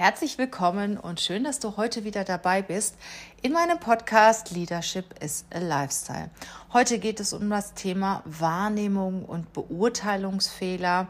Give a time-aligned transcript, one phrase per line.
[0.00, 2.94] Herzlich willkommen und schön, dass du heute wieder dabei bist
[3.42, 6.30] in meinem Podcast Leadership is a Lifestyle.
[6.72, 11.08] Heute geht es um das Thema Wahrnehmung und Beurteilungsfehler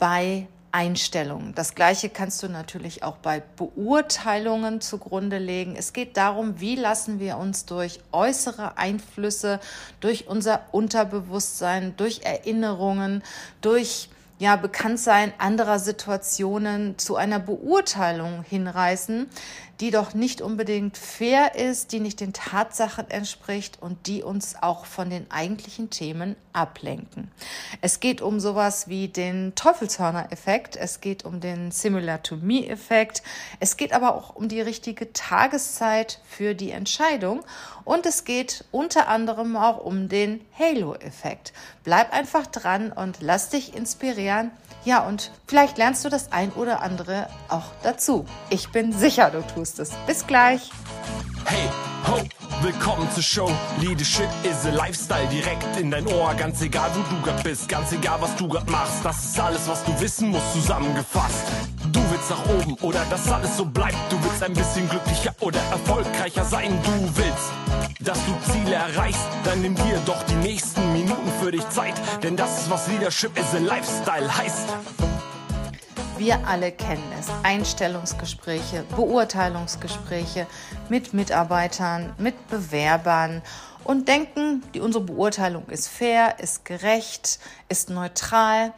[0.00, 1.54] bei Einstellungen.
[1.54, 5.76] Das gleiche kannst du natürlich auch bei Beurteilungen zugrunde legen.
[5.76, 9.60] Es geht darum, wie lassen wir uns durch äußere Einflüsse,
[10.00, 13.22] durch unser Unterbewusstsein, durch Erinnerungen,
[13.60, 14.08] durch
[14.38, 19.28] ja, Bekanntsein anderer Situationen zu einer Beurteilung hinreißen,
[19.80, 24.86] die doch nicht unbedingt fair ist, die nicht den Tatsachen entspricht und die uns auch
[24.86, 27.30] von den eigentlichen Themen ablenken.
[27.80, 33.22] Es geht um sowas wie den Teufelshörner-Effekt, es geht um den Similar-to-Me-Effekt,
[33.60, 37.42] es geht aber auch um die richtige Tageszeit für die Entscheidung
[37.84, 41.52] und es geht unter anderem auch um den Halo-Effekt.
[41.84, 44.50] Bleib einfach dran und lass dich inspirieren
[44.86, 48.24] ja, und vielleicht lernst du das ein oder andere auch dazu.
[48.48, 49.90] Ich bin sicher, du tust es.
[50.06, 50.70] Bis gleich.
[51.44, 51.68] Hey,
[52.06, 52.20] ho,
[52.62, 53.50] willkommen zur Show.
[53.80, 56.34] Leadership is a Lifestyle direkt in dein Ohr.
[56.34, 59.04] Ganz egal, wo du grad bist, ganz egal, was du grad machst.
[59.04, 61.46] Das ist alles, was du wissen musst, zusammengefasst.
[62.16, 63.94] Willst nach oben oder dass alles so bleibt.
[64.08, 66.70] Du willst ein bisschen glücklicher oder erfolgreicher sein.
[66.82, 67.52] Du willst
[68.00, 72.36] dass du Ziele erreichst, dann nimm dir doch die nächsten Minuten für dich Zeit, denn
[72.36, 74.68] das ist was Leadership is a Lifestyle heißt.
[76.16, 77.26] Wir alle kennen es.
[77.42, 80.46] Einstellungsgespräche, Beurteilungsgespräche
[80.88, 83.42] mit Mitarbeitern, mit Bewerbern
[83.84, 88.72] und denken, die, unsere Beurteilung ist fair, ist gerecht, ist neutral.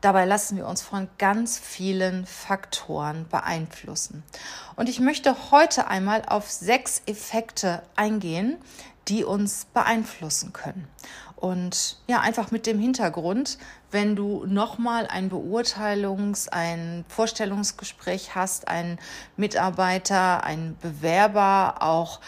[0.00, 4.22] Dabei lassen wir uns von ganz vielen Faktoren beeinflussen.
[4.76, 8.58] Und ich möchte heute einmal auf sechs Effekte eingehen,
[9.08, 10.86] die uns beeinflussen können.
[11.34, 13.58] Und ja, einfach mit dem Hintergrund,
[13.90, 18.98] wenn du nochmal ein Beurteilungs-, ein Vorstellungsgespräch hast, einen
[19.36, 22.20] Mitarbeiter, einen Bewerber auch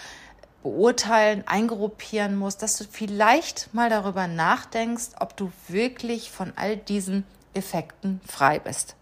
[0.62, 7.25] beurteilen, eingruppieren musst, dass du vielleicht mal darüber nachdenkst, ob du wirklich von all diesen
[7.55, 8.97] Effekten frei bist.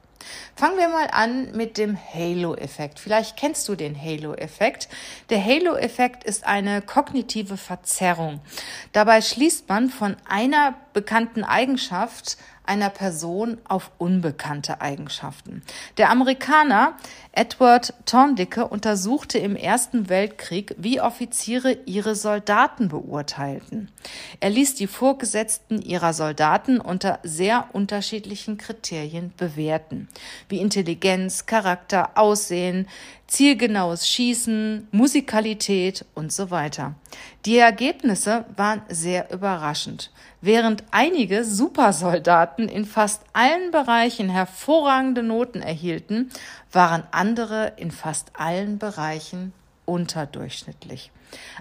[0.56, 2.98] Fangen wir mal an mit dem Halo-Effekt.
[2.98, 4.88] Vielleicht kennst du den Halo-Effekt.
[5.30, 8.40] Der Halo-Effekt ist eine kognitive Verzerrung.
[8.92, 12.36] Dabei schließt man von einer bekannten Eigenschaft
[12.68, 15.62] einer Person auf unbekannte Eigenschaften.
[15.96, 16.94] Der Amerikaner
[17.32, 23.90] Edward Thorndicke untersuchte im Ersten Weltkrieg, wie Offiziere ihre Soldaten beurteilten.
[24.40, 30.08] Er ließ die Vorgesetzten ihrer Soldaten unter sehr unterschiedlichen Kriterien bewerten,
[30.48, 32.86] wie Intelligenz, Charakter, Aussehen,
[33.28, 36.94] zielgenaues Schießen, Musikalität und so weiter.
[37.44, 40.10] Die Ergebnisse waren sehr überraschend.
[40.40, 46.30] Während einige Supersoldaten in fast allen Bereichen hervorragende Noten erhielten,
[46.70, 49.52] waren andere in fast allen Bereichen
[49.84, 51.10] unterdurchschnittlich.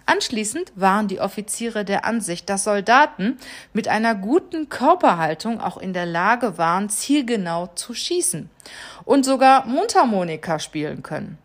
[0.05, 3.37] Anschließend waren die Offiziere der Ansicht, dass Soldaten
[3.73, 8.49] mit einer guten Körperhaltung auch in der Lage waren, zielgenau zu schießen
[9.05, 11.37] und sogar Mundharmonika spielen können.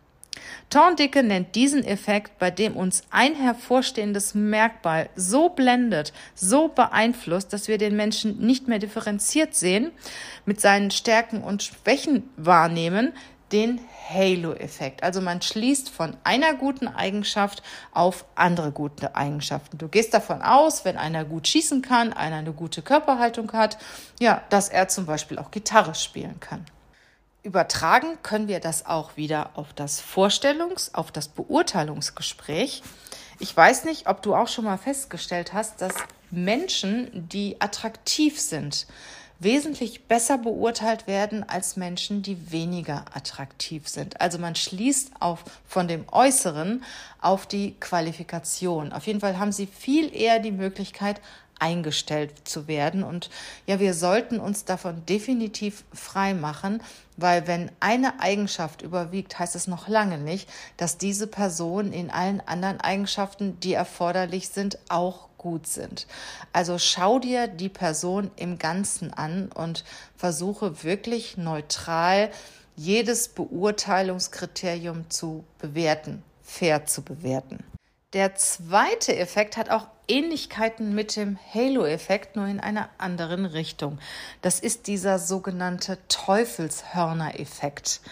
[0.71, 7.69] Thorndicke nennt diesen Effekt, bei dem uns ein hervorstehendes Merkmal so blendet, so beeinflusst, dass
[7.69, 9.93] wir den Menschen nicht mehr differenziert sehen,
[10.47, 13.13] mit seinen Stärken und Schwächen wahrnehmen,
[13.53, 15.03] den Halo-Effekt.
[15.03, 17.63] Also man schließt von einer guten Eigenschaft
[17.93, 19.79] auf andere gute Eigenschaften.
[19.79, 23.79] Du gehst davon aus, wenn einer gut schießen kann, einer eine gute Körperhaltung hat,
[24.21, 26.65] ja, dass er zum Beispiel auch Gitarre spielen kann.
[27.43, 32.83] Übertragen können wir das auch wieder auf das Vorstellungs-, auf das Beurteilungsgespräch.
[33.41, 35.95] Ich weiß nicht, ob du auch schon mal festgestellt hast, dass
[36.31, 38.87] Menschen, die attraktiv sind,
[39.41, 44.21] wesentlich besser beurteilt werden als Menschen, die weniger attraktiv sind.
[44.21, 46.85] Also man schließt auf von dem Äußeren
[47.21, 48.93] auf die Qualifikation.
[48.93, 51.21] Auf jeden Fall haben sie viel eher die Möglichkeit,
[51.63, 53.05] eingestellt zu werden.
[53.05, 53.31] Und
[53.67, 56.83] ja, wir sollten uns davon definitiv frei machen,
[57.17, 62.41] weil wenn eine Eigenschaft überwiegt, heißt es noch lange nicht, dass diese Person in allen
[62.41, 66.09] anderen Eigenschaften, die erforderlich sind, auch gut sind.
[66.53, 69.85] Also schau dir die Person im Ganzen an und
[70.17, 72.31] versuche wirklich neutral
[72.75, 77.63] jedes Beurteilungskriterium zu bewerten, fair zu bewerten.
[78.13, 83.99] Der zweite Effekt hat auch Ähnlichkeiten mit dem Halo-Effekt, nur in einer anderen Richtung.
[84.43, 88.03] Das ist dieser sogenannte Teufelshörner-Effekt.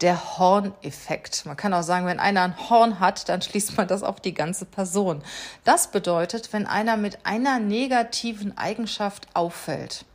[0.00, 1.44] Der Horn-Effekt.
[1.44, 4.32] Man kann auch sagen, wenn einer ein Horn hat, dann schließt man das auf die
[4.32, 5.22] ganze Person.
[5.64, 10.06] Das bedeutet, wenn einer mit einer negativen Eigenschaft auffällt,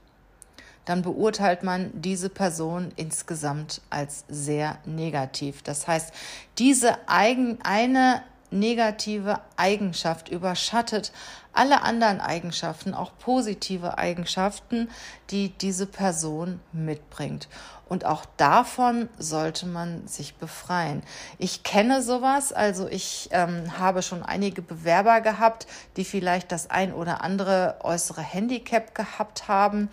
[0.85, 5.61] dann beurteilt man diese Person insgesamt als sehr negativ.
[5.61, 6.11] Das heißt,
[6.57, 11.11] diese eigen, eine negative Eigenschaft überschattet
[11.53, 14.89] alle anderen Eigenschaften, auch positive Eigenschaften,
[15.29, 17.47] die diese Person mitbringt.
[17.89, 21.01] Und auch davon sollte man sich befreien.
[21.39, 25.65] Ich kenne sowas, also ich ähm, habe schon einige Bewerber gehabt,
[25.97, 29.89] die vielleicht das ein oder andere äußere Handicap gehabt haben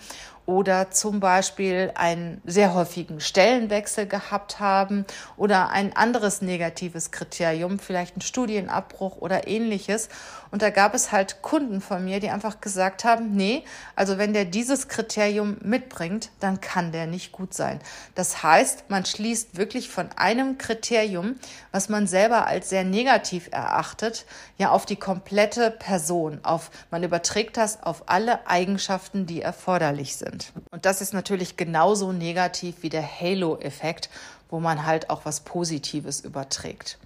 [0.46, 5.04] oder zum Beispiel einen sehr häufigen Stellenwechsel gehabt haben
[5.36, 10.08] oder ein anderes negatives Kriterium, vielleicht ein Studienabbruch oder ähnliches.
[10.52, 13.64] Und da gab es halt Kunden von mir, die einfach gesagt haben, nee,
[13.96, 17.80] also wenn der dieses Kriterium mitbringt, dann kann der nicht gut sein.
[18.14, 21.36] Das heißt, man schließt wirklich von einem Kriterium,
[21.72, 24.26] was man selber als sehr negativ erachtet,
[24.58, 30.52] ja auf die komplette Person, auf, man überträgt das auf alle Eigenschaften, die erforderlich sind.
[30.70, 34.10] Und das ist natürlich genauso negativ wie der Halo-Effekt,
[34.48, 36.98] wo man halt auch was Positives überträgt.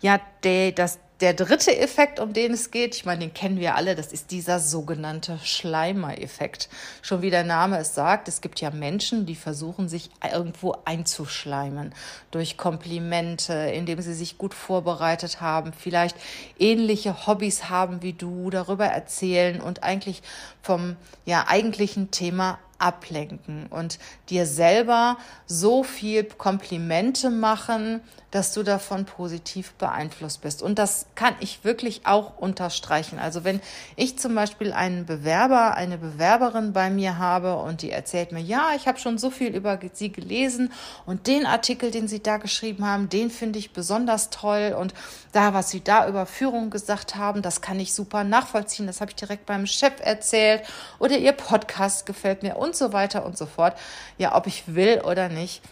[0.00, 3.74] Ja, der, das, der dritte Effekt, um den es geht, ich meine, den kennen wir
[3.74, 6.68] alle, das ist dieser sogenannte Schleimer-Effekt.
[7.00, 11.94] Schon wie der Name es sagt, es gibt ja Menschen, die versuchen, sich irgendwo einzuschleimen
[12.30, 16.16] durch Komplimente, indem sie sich gut vorbereitet haben, vielleicht
[16.58, 20.22] ähnliche Hobbys haben wie du, darüber erzählen und eigentlich
[20.60, 28.00] vom ja eigentlichen Thema ablenken und dir selber so viel Komplimente machen,
[28.30, 30.62] dass du davon positiv beeinflusst bist.
[30.62, 33.18] Und das kann ich wirklich auch unterstreichen.
[33.18, 33.60] Also wenn
[33.94, 38.72] ich zum Beispiel einen Bewerber, eine Bewerberin bei mir habe und die erzählt mir, ja,
[38.76, 40.70] ich habe schon so viel über sie gelesen
[41.06, 44.92] und den Artikel, den sie da geschrieben haben, den finde ich besonders toll und
[45.32, 48.86] da, was sie da über Führung gesagt haben, das kann ich super nachvollziehen.
[48.86, 50.62] Das habe ich direkt beim Chef erzählt
[50.98, 53.78] oder ihr Podcast gefällt mir und so weiter und so fort.
[54.18, 55.62] Ja, ob ich will oder nicht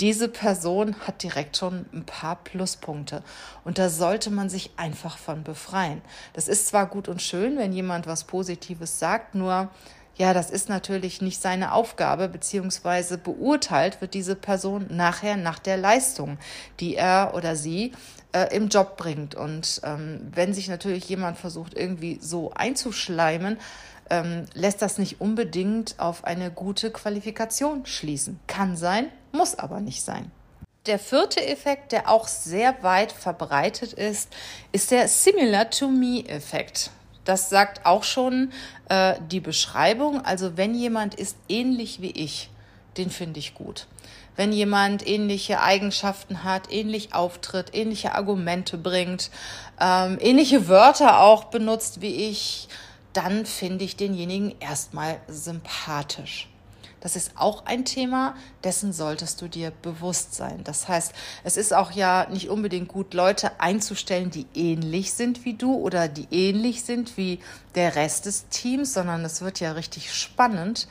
[0.00, 3.22] diese Person hat direkt schon ein paar Pluspunkte.
[3.64, 6.00] Und da sollte man sich einfach von befreien.
[6.32, 9.68] Das ist zwar gut und schön, wenn jemand was Positives sagt, nur
[10.16, 15.76] ja, das ist natürlich nicht seine Aufgabe, beziehungsweise beurteilt wird diese Person nachher nach der
[15.76, 16.36] Leistung,
[16.78, 17.92] die er oder sie
[18.32, 19.34] äh, im Job bringt.
[19.34, 23.56] Und ähm, wenn sich natürlich jemand versucht, irgendwie so einzuschleimen,
[24.10, 28.38] ähm, lässt das nicht unbedingt auf eine gute Qualifikation schließen.
[28.46, 30.30] Kann sein, muss aber nicht sein.
[30.86, 34.30] Der vierte Effekt, der auch sehr weit verbreitet ist,
[34.72, 36.90] ist der Similar to Me-Effekt.
[37.24, 38.50] Das sagt auch schon
[38.88, 40.24] äh, die Beschreibung.
[40.24, 42.50] Also wenn jemand ist ähnlich wie ich,
[42.96, 43.86] den finde ich gut.
[44.36, 49.30] Wenn jemand ähnliche Eigenschaften hat, ähnlich auftritt, ähnliche Argumente bringt,
[49.78, 52.68] ähm, ähnliche Wörter auch benutzt wie ich,
[53.12, 56.48] dann finde ich denjenigen erstmal sympathisch.
[57.00, 60.62] Das ist auch ein Thema, dessen solltest du dir bewusst sein.
[60.64, 61.12] Das heißt,
[61.44, 66.08] es ist auch ja nicht unbedingt gut, Leute einzustellen, die ähnlich sind wie du oder
[66.08, 67.40] die ähnlich sind wie
[67.74, 70.88] der Rest des Teams, sondern es wird ja richtig spannend,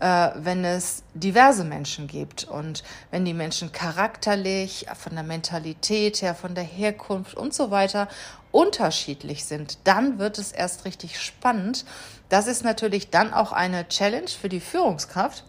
[0.00, 6.34] äh, wenn es diverse Menschen gibt und wenn die Menschen charakterlich, von der Mentalität her,
[6.34, 8.08] von der Herkunft und so weiter
[8.56, 11.84] unterschiedlich sind, dann wird es erst richtig spannend.
[12.30, 15.44] Das ist natürlich dann auch eine Challenge für die Führungskraft,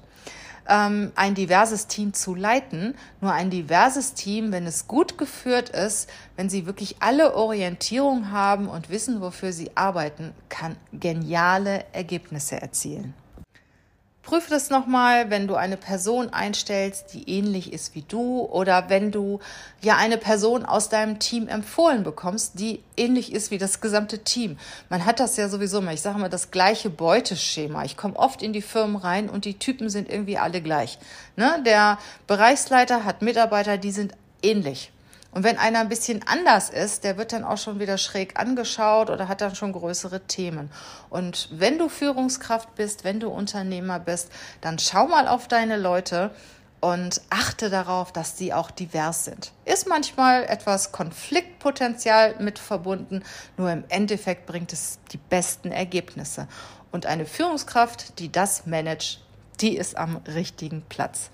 [0.68, 2.95] ähm, ein diverses Team zu leiten.
[3.21, 8.68] Nur ein diverses Team, wenn es gut geführt ist, wenn sie wirklich alle Orientierung haben
[8.68, 13.14] und wissen, wofür sie arbeiten, kann geniale Ergebnisse erzielen.
[14.28, 19.10] Prüfe das nochmal, wenn du eine Person einstellst, die ähnlich ist wie du oder wenn
[19.10, 19.40] du
[19.81, 24.57] ja eine Person aus deinem Team empfohlen bekommst, die ähnlich ist wie das gesamte Team.
[24.90, 27.86] Man hat das ja sowieso immer, ich sage mal, das gleiche Beuteschema.
[27.86, 31.00] Ich komme oft in die Firmen rein und die Typen sind irgendwie alle gleich.
[31.38, 31.64] Ne?
[31.66, 34.12] Der Bereichsleiter hat Mitarbeiter, die sind
[34.44, 34.92] ähnlich.
[35.31, 39.10] Und wenn einer ein bisschen anders ist, der wird dann auch schon wieder schräg angeschaut
[39.10, 40.72] oder hat dann schon größere Themen.
[41.10, 44.31] Und wenn du Führungskraft bist, wenn du Unternehmer bist,
[44.62, 46.31] dann schau mal auf deine Leute
[46.80, 49.52] und achte darauf, dass sie auch divers sind.
[49.66, 53.24] Ist manchmal etwas Konfliktpotenzial mit verbunden,
[53.57, 56.48] nur im Endeffekt bringt es die besten Ergebnisse.
[56.92, 59.22] Und eine Führungskraft, die das managt,
[59.60, 61.31] die ist am richtigen Platz.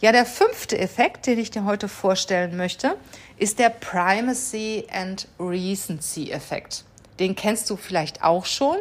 [0.00, 2.96] Ja, der fünfte Effekt, den ich dir heute vorstellen möchte,
[3.36, 6.84] ist der Primacy and Recency Effekt.
[7.18, 8.76] Den kennst du vielleicht auch schon.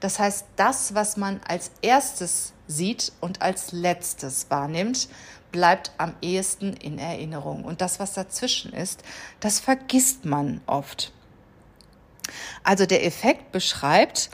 [0.00, 5.08] Das heißt, das, was man als erstes sieht und als letztes wahrnimmt,
[5.52, 7.64] bleibt am ehesten in Erinnerung.
[7.64, 9.04] Und das, was dazwischen ist,
[9.38, 11.12] das vergisst man oft.
[12.64, 14.30] Also der Effekt beschreibt,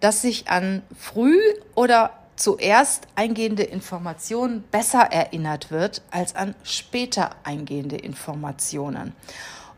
[0.00, 1.38] dass sich an früh
[1.74, 9.14] oder zuerst eingehende Informationen besser erinnert wird als an später eingehende Informationen.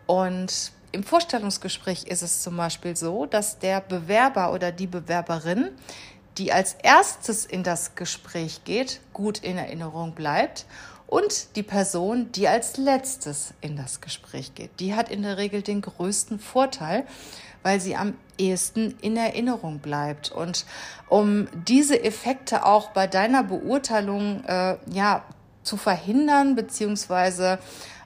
[0.06, 5.70] Und im Vorstellungsgespräch ist es zum Beispiel so, dass der Bewerber oder die Bewerberin,
[6.36, 10.66] die als erstes in das Gespräch geht, gut in Erinnerung bleibt
[11.06, 14.70] und die Person, die als letztes in das Gespräch geht.
[14.80, 17.04] Die hat in der Regel den größten Vorteil,
[17.62, 20.32] weil sie am ehesten in Erinnerung bleibt.
[20.32, 20.64] Und
[21.08, 25.22] um diese Effekte auch bei deiner Beurteilung äh, ja,
[25.62, 27.58] zu verhindern bzw.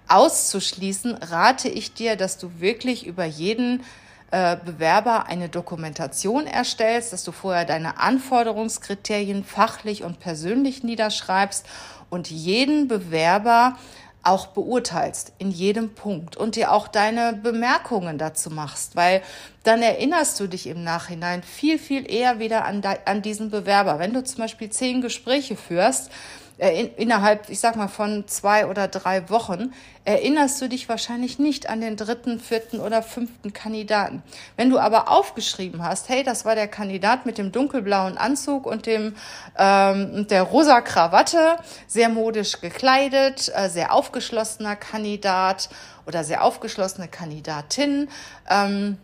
[0.08, 3.82] auszuschließen, rate ich dir, dass du wirklich über jeden
[4.30, 11.64] äh, Bewerber eine Dokumentation erstellst, dass du vorher deine Anforderungskriterien fachlich und persönlich niederschreibst
[12.11, 13.76] und jeden Bewerber
[14.25, 19.23] auch beurteilst in jedem Punkt und dir auch deine Bemerkungen dazu machst, weil
[19.62, 23.99] dann erinnerst du dich im Nachhinein viel, viel eher wieder an, an diesen Bewerber.
[23.99, 26.11] Wenn du zum Beispiel zehn Gespräche führst,
[26.58, 29.73] innerhalb, ich sag mal, von zwei oder drei Wochen
[30.04, 34.23] erinnerst du dich wahrscheinlich nicht an den dritten, vierten oder fünften Kandidaten.
[34.56, 38.87] Wenn du aber aufgeschrieben hast, hey, das war der Kandidat mit dem dunkelblauen Anzug und
[38.87, 39.16] dem
[39.58, 41.56] ähm, der rosa Krawatte,
[41.88, 45.70] sehr modisch gekleidet, äh, sehr aufgeschlossener Kandidat
[46.06, 48.08] oder sehr aufgeschlossene Kandidatin.
[48.49, 48.99] Ähm,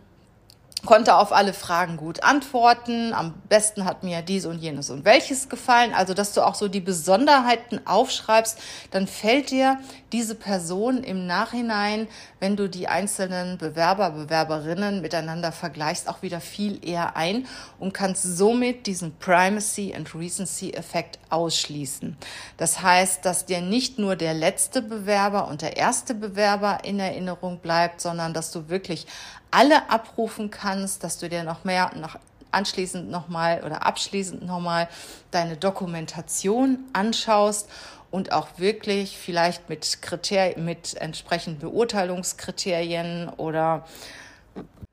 [0.85, 3.13] konnte auf alle Fragen gut antworten.
[3.13, 5.93] Am besten hat mir dies und jenes und welches gefallen.
[5.93, 8.57] Also, dass du auch so die Besonderheiten aufschreibst,
[8.91, 9.79] dann fällt dir
[10.11, 12.07] diese Person im Nachhinein,
[12.39, 17.47] wenn du die einzelnen Bewerber, Bewerberinnen miteinander vergleichst, auch wieder viel eher ein
[17.79, 22.17] und kannst somit diesen Primacy and Recency Effekt ausschließen.
[22.57, 27.59] Das heißt, dass dir nicht nur der letzte Bewerber und der erste Bewerber in Erinnerung
[27.59, 29.05] bleibt, sondern dass du wirklich
[29.51, 32.17] alle abrufen kannst, dass du dir noch mehr noch
[32.51, 34.89] anschließend nochmal oder abschließend nochmal
[35.31, 37.69] deine Dokumentation anschaust
[38.11, 43.85] und auch wirklich vielleicht mit Kriterien, mit entsprechenden Beurteilungskriterien oder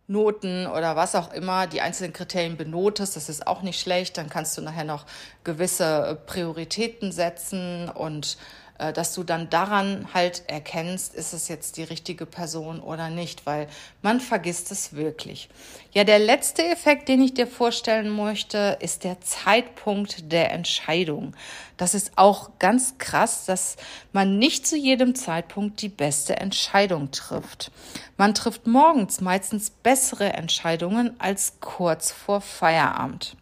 [0.06, 4.16] Noten oder was auch immer die einzelnen Kriterien benotest, das ist auch nicht schlecht.
[4.16, 5.04] Dann kannst du nachher noch
[5.44, 8.38] gewisse Prioritäten setzen und
[8.78, 13.66] dass du dann daran halt erkennst, ist es jetzt die richtige Person oder nicht, weil
[14.02, 15.48] man vergisst es wirklich.
[15.92, 21.34] Ja, der letzte Effekt, den ich dir vorstellen möchte, ist der Zeitpunkt der Entscheidung.
[21.76, 23.76] Das ist auch ganz krass, dass
[24.12, 27.72] man nicht zu jedem Zeitpunkt die beste Entscheidung trifft.
[28.16, 33.36] Man trifft morgens meistens bessere Entscheidungen als kurz vor Feierabend.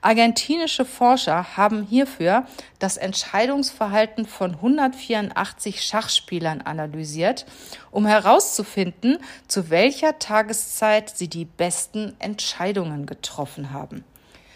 [0.00, 2.44] Argentinische Forscher haben hierfür
[2.78, 7.46] das Entscheidungsverhalten von 184 Schachspielern analysiert,
[7.90, 14.04] um herauszufinden, zu welcher Tageszeit sie die besten Entscheidungen getroffen haben.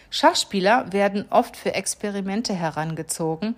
[0.09, 3.55] Schachspieler werden oft für Experimente herangezogen,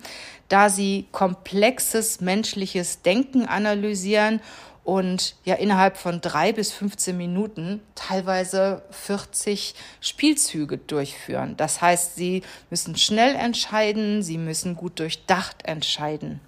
[0.48, 4.40] da sie komplexes menschliches Denken analysieren
[4.88, 11.58] und ja innerhalb von drei bis 15 Minuten teilweise 40 Spielzüge durchführen.
[11.58, 16.40] Das heißt, sie müssen schnell entscheiden, sie müssen gut durchdacht entscheiden.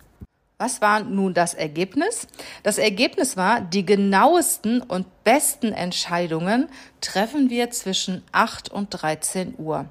[0.56, 2.28] Was war nun das Ergebnis?
[2.62, 6.70] Das Ergebnis war, die genauesten und besten Entscheidungen
[7.02, 9.84] treffen wir zwischen 8 und 13 Uhr.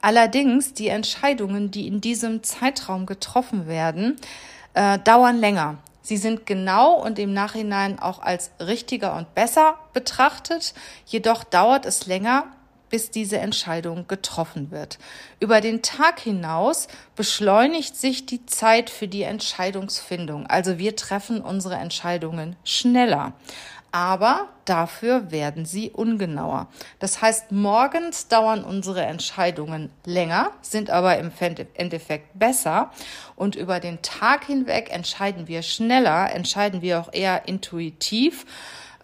[0.00, 4.20] Allerdings die Entscheidungen, die in diesem Zeitraum getroffen werden,
[4.74, 5.78] äh, dauern länger.
[6.08, 10.72] Sie sind genau und im Nachhinein auch als richtiger und besser betrachtet,
[11.04, 12.46] jedoch dauert es länger,
[12.88, 14.98] bis diese Entscheidung getroffen wird.
[15.38, 20.46] Über den Tag hinaus beschleunigt sich die Zeit für die Entscheidungsfindung.
[20.46, 23.34] Also wir treffen unsere Entscheidungen schneller
[23.92, 26.68] aber dafür werden sie ungenauer.
[26.98, 31.30] Das heißt, morgens dauern unsere Entscheidungen länger, sind aber im
[31.74, 32.90] Endeffekt besser
[33.34, 38.44] und über den Tag hinweg entscheiden wir schneller, entscheiden wir auch eher intuitiv.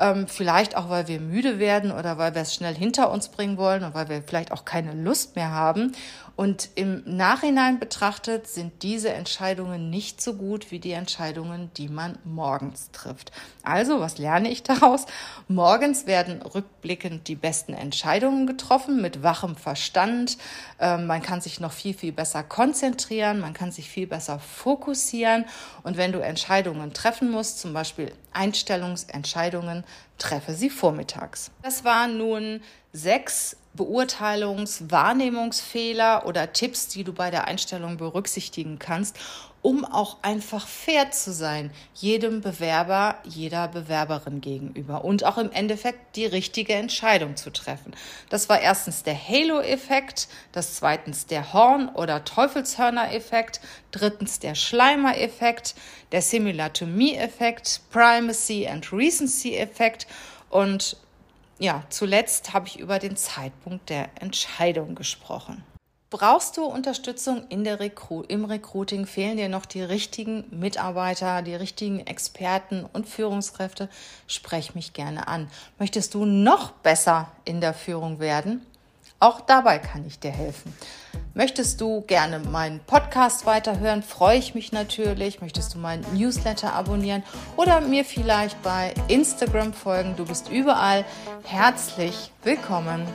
[0.00, 3.56] Ähm, vielleicht auch, weil wir müde werden oder weil wir es schnell hinter uns bringen
[3.56, 5.92] wollen und weil wir vielleicht auch keine Lust mehr haben.
[6.36, 12.18] Und im Nachhinein betrachtet sind diese Entscheidungen nicht so gut wie die Entscheidungen, die man
[12.24, 13.30] morgens trifft.
[13.62, 15.06] Also, was lerne ich daraus?
[15.46, 20.36] Morgens werden rückblickend die besten Entscheidungen getroffen mit wachem Verstand.
[20.80, 25.44] Ähm, man kann sich noch viel, viel besser konzentrieren, man kann sich viel besser fokussieren.
[25.84, 29.84] Und wenn du Entscheidungen treffen musst, zum Beispiel Einstellungsentscheidungen,
[30.18, 31.50] treffe sie vormittags.
[31.62, 32.60] Das waren nun
[32.92, 39.16] sechs Beurteilungs-, Wahrnehmungsfehler oder Tipps, die du bei der Einstellung berücksichtigen kannst,
[39.64, 46.16] um auch einfach fair zu sein, jedem Bewerber, jeder Bewerberin gegenüber und auch im Endeffekt
[46.16, 47.94] die richtige Entscheidung zu treffen.
[48.28, 55.74] Das war erstens der Halo-Effekt, das zweitens der Horn- oder Teufelshörner-Effekt, drittens der Schleimer-Effekt,
[56.12, 60.06] der Simulatomie-Effekt, Primacy and Recency-Effekt
[60.50, 60.98] und
[61.64, 65.64] ja, zuletzt habe ich über den Zeitpunkt der Entscheidung gesprochen.
[66.10, 69.06] Brauchst du Unterstützung in der Recru im Recruiting?
[69.06, 73.88] Fehlen dir noch die richtigen Mitarbeiter, die richtigen Experten und Führungskräfte?
[74.26, 75.50] Sprech mich gerne an.
[75.78, 78.64] Möchtest du noch besser in der Führung werden?
[79.24, 80.74] Auch dabei kann ich dir helfen.
[81.32, 85.40] Möchtest du gerne meinen Podcast weiterhören, freue ich mich natürlich.
[85.40, 87.22] Möchtest du meinen Newsletter abonnieren
[87.56, 90.14] oder mir vielleicht bei Instagram folgen?
[90.18, 91.06] Du bist überall
[91.42, 93.06] herzlich willkommen.